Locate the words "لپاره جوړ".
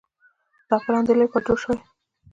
1.21-1.57